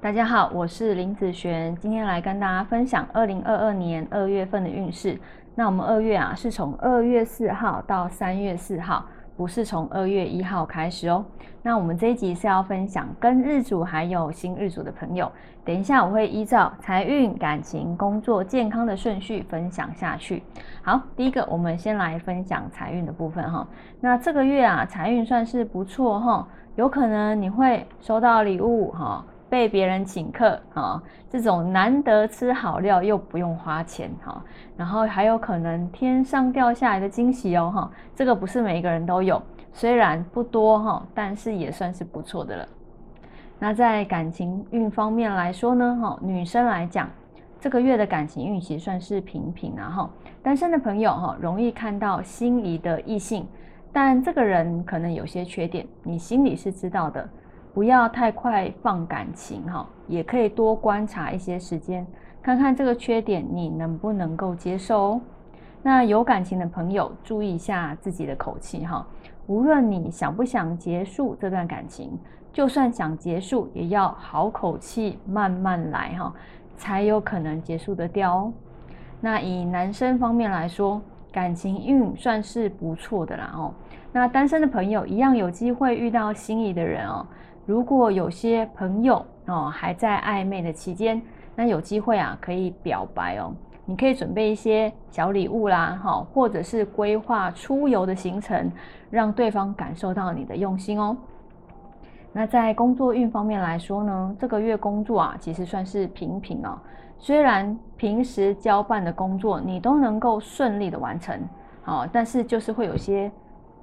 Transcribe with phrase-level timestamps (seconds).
[0.00, 5.18] 大家好，我是林子璇，今天来跟大家分享二零二二年二月份的运势。
[5.56, 9.04] 那我们二月啊，是从二月四号到三月四号，
[9.36, 11.24] 不是从二月一号开始哦。
[11.64, 15.30] 那我们这一集是要分享跟日主还有新日主的朋友，
[15.64, 20.44] 等一下我会依照财运、感情、工作、健康的顺序分享下去。
[20.80, 23.66] 好，第一个我们先来分享财运的部分哈。
[24.00, 29.24] 那这个月啊，财运算是不错哈，有可能你会收到礼物哈。
[29.48, 34.42] 被别人请客啊，这种难得吃好料又不用花钱哈，
[34.76, 39.42] 然后还有可能天上掉下来的惊喜哦哈，这个不是每一个人都有，
[39.72, 42.68] 虽然不多哈，但是也算是不错的了。
[43.58, 47.08] 那在感情运方面来说呢哈，女生来讲，
[47.58, 50.10] 这个月的感情运其实算是平平啊哈，
[50.42, 53.46] 单身的朋友哈，容易看到心仪的异性，
[53.92, 57.28] 但这个人可能有些缺点，你心里是知道的。
[57.74, 62.06] 不要太快放感情哈，也可以多观察一些时间，
[62.42, 65.20] 看看这个缺点你能不能够接受哦。
[65.82, 69.06] 那有感情的朋友注意一下自己的口气哈，
[69.46, 72.18] 无论你想不想结束这段感情，
[72.52, 76.34] 就算想结束，也要好口气慢慢来哈，
[76.76, 78.52] 才有可能结束得掉哦。
[79.20, 83.72] 那以男生方面来说，感情运算是不错的啦哦。
[84.10, 87.24] 那单身的朋友一样有机会遇到心仪的人哦。
[87.68, 91.20] 如果有些朋友哦还在暧昧的期间，
[91.54, 93.52] 那有机会啊可以表白哦。
[93.84, 98.72] 你可以准备一些小礼物啦，哈，或者是规划出游的行程，
[99.10, 101.14] 让对方感受到你的用心哦。
[102.32, 106.78] 那在工作运方面来说呢，这个月工作啊其实算是平平哦。
[107.18, 111.38] 虽然平时交办的工作你都能够顺利的完成，
[111.82, 113.30] 好，但是就是会有些。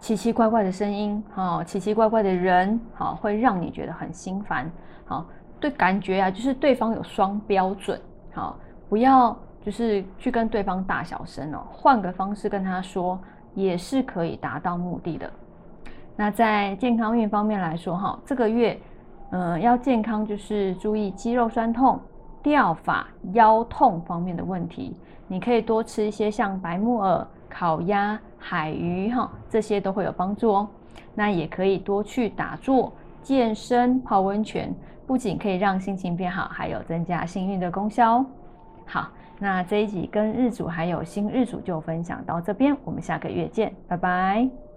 [0.00, 4.68] 奇奇怪怪的声音，哈，奇奇怪怪的人，好，会让你觉得很心烦，
[5.04, 5.26] 好，
[5.60, 8.00] 对，感觉啊，就是对方有双标准，
[8.32, 13.20] 好，不要就是去跟对方大小声哦，换个方式跟他说，
[13.54, 15.30] 也是可以达到目的的。
[16.16, 18.80] 那在健康运方面来说，哈，这个月，
[19.32, 22.00] 嗯，要健康就是注意肌肉酸痛、
[22.42, 24.96] 掉发、腰痛方面的问题，
[25.28, 27.26] 你可以多吃一些像白木耳。
[27.50, 30.68] 烤鸭、海鱼哈，这些都会有帮助哦。
[31.14, 34.72] 那也可以多去打坐、健身、泡温泉，
[35.06, 38.26] 不仅可以让心情变好，还有增加幸运的功效哦。
[38.86, 44.69] 好，那这一集跟日主还有新日主就分享到这边，我们下个月见，拜拜。